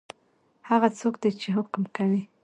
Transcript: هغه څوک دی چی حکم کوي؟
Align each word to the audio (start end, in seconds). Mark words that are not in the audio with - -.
هغه 0.69 0.87
څوک 0.99 1.13
دی 1.21 1.31
چی 1.39 1.47
حکم 1.57 1.83
کوي؟ 1.95 2.21